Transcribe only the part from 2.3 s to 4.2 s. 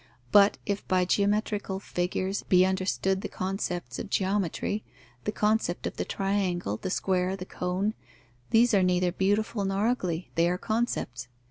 be understood the concepts of